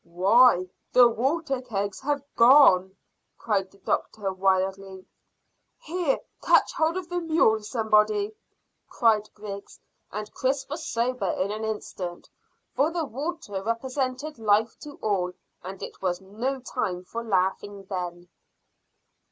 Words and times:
"Why, 0.03 0.67
the 0.91 1.07
water 1.07 1.61
kegs 1.61 1.99
have 1.99 2.23
gone!" 2.35 2.97
cried 3.37 3.69
the 3.69 3.77
doctor 3.77 4.33
wildly. 4.33 5.05
"Here, 5.77 6.17
catch 6.41 6.73
hold 6.73 6.97
of 6.97 7.07
the 7.07 7.21
mule, 7.21 7.61
somebody," 7.61 8.33
cried 8.89 9.29
Griggs, 9.35 9.79
and 10.11 10.33
Chris 10.33 10.67
was 10.67 10.87
sobered 10.89 11.37
in 11.37 11.51
an 11.51 11.63
instant, 11.63 12.27
for 12.73 12.89
the 12.89 13.05
water 13.05 13.61
represented 13.61 14.39
life 14.39 14.75
to 14.79 14.97
all, 15.03 15.33
and 15.63 15.83
it 15.83 16.01
was 16.01 16.19
no 16.19 16.59
time 16.61 17.03
for 17.03 17.23
laughing 17.23 17.83
then. 17.83 18.27